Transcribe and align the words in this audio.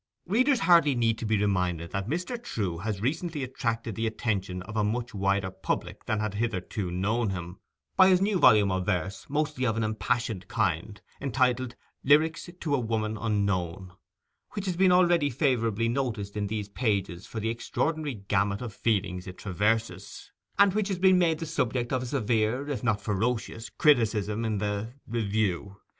Readers 0.25 0.61
hardly 0.61 0.95
need 0.95 1.19
to 1.19 1.27
be 1.27 1.37
reminded 1.37 1.91
that 1.91 2.09
Mr. 2.09 2.35
Trewe 2.35 2.79
has 2.81 3.03
recently 3.03 3.43
attracted 3.43 3.93
the 3.93 4.07
attention 4.07 4.63
of 4.63 4.75
a 4.75 4.83
much 4.83 5.13
wider 5.13 5.51
public 5.51 6.05
than 6.05 6.19
had 6.19 6.33
hitherto 6.33 6.89
known 6.89 7.29
him, 7.29 7.59
by 7.97 8.07
his 8.09 8.19
new 8.19 8.39
volume 8.39 8.71
of 8.71 8.87
verse, 8.87 9.27
mostly 9.29 9.63
of 9.63 9.77
an 9.77 9.83
impassioned 9.83 10.47
kind, 10.47 10.99
entitled 11.21 11.75
"Lyrics 12.03 12.49
to 12.61 12.73
a 12.73 12.79
Woman 12.79 13.15
Unknown," 13.15 13.91
which 14.53 14.65
has 14.65 14.75
been 14.75 14.91
already 14.91 15.29
favourably 15.29 15.87
noticed 15.87 16.35
in 16.35 16.47
these 16.47 16.67
pages 16.69 17.27
for 17.27 17.39
the 17.39 17.49
extraordinary 17.49 18.15
gamut 18.15 18.63
of 18.63 18.73
feeling 18.73 19.21
it 19.27 19.37
traverses, 19.37 20.31
and 20.57 20.73
which 20.73 20.87
has 20.87 20.97
been 20.97 21.19
made 21.19 21.37
the 21.37 21.45
subject 21.45 21.93
of 21.93 22.01
a 22.01 22.05
severe, 22.07 22.67
if 22.67 22.83
not 22.83 23.01
ferocious, 23.01 23.69
criticism 23.69 24.45
in 24.45 24.57
the—— 24.57 24.93
Review. 25.07 25.77